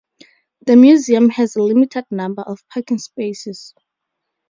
The 0.65 0.75
museum 0.75 1.29
has 1.29 1.55
a 1.55 1.61
limited 1.61 2.05
number 2.09 2.41
of 2.41 2.67
parking 2.73 2.97
spaces. 2.97 3.75